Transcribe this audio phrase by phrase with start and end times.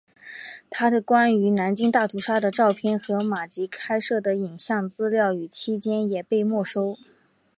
[0.71, 6.95] 他的关于南京大屠杀的照片和马吉拍摄的影像资料与此期间也被没收。